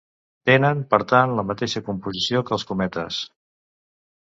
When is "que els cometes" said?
2.49-3.25